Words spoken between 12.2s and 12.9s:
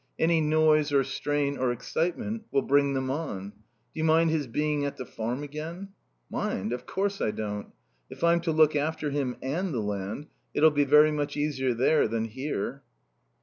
here."